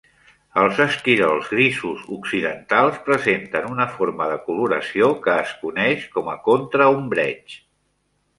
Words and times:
Els 0.59 0.77
esquirols 0.83 1.49
grisos 1.51 2.07
occidentals 2.15 2.97
presenten 3.09 3.67
una 3.73 3.87
forma 3.99 4.31
de 4.33 4.39
coloració 4.49 5.11
que 5.27 5.37
es 5.43 5.53
coneix 5.67 6.09
com 6.17 6.33
a 6.35 6.37
contraombreig. 6.51 7.61